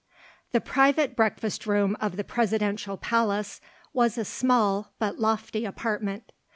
The 0.51 0.59
private 0.61 1.15
breakfast 1.15 1.67
room 1.67 1.95
of 2.01 2.17
the 2.17 2.23
Presidential 2.23 2.97
palace 2.97 3.61
was 3.93 4.17
a 4.17 4.25
small 4.25 4.93
but 4.97 5.19
lofty 5.19 5.63
apartment. 5.63 6.31